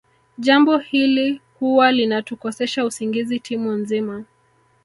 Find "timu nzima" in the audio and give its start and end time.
3.39-4.23